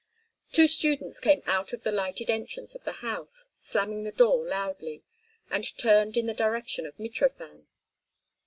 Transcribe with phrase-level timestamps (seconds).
[0.51, 5.03] Two students came out of the lighted entrance of the house, slamming the door loudly,
[5.51, 7.67] and turned in the direction of Mitrofan.